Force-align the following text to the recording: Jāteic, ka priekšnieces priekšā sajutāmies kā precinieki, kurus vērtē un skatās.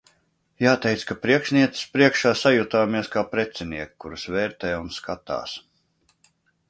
Jāteic, 0.65 1.01
ka 1.09 1.15
priekšnieces 1.25 1.83
priekšā 1.97 2.31
sajutāmies 2.41 3.11
kā 3.17 3.25
precinieki, 3.35 3.95
kurus 4.07 4.27
vērtē 4.37 4.73
un 4.79 4.91
skatās. 4.97 5.55